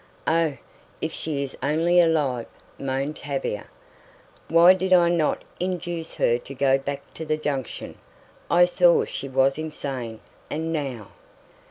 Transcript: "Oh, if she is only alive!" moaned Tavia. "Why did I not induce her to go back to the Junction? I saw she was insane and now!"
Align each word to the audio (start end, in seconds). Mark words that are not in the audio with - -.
"Oh, 0.25 0.57
if 0.99 1.13
she 1.13 1.43
is 1.43 1.55
only 1.61 2.01
alive!" 2.01 2.47
moaned 2.79 3.17
Tavia. 3.17 3.67
"Why 4.47 4.73
did 4.73 4.93
I 4.93 5.09
not 5.09 5.43
induce 5.59 6.15
her 6.15 6.39
to 6.39 6.55
go 6.55 6.79
back 6.79 7.13
to 7.13 7.23
the 7.23 7.37
Junction? 7.37 7.99
I 8.49 8.65
saw 8.65 9.05
she 9.05 9.29
was 9.29 9.59
insane 9.59 10.19
and 10.49 10.73
now!" 10.73 11.09